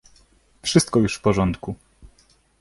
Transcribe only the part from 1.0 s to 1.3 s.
w